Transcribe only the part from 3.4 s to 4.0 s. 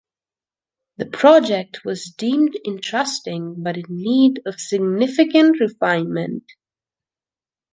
but in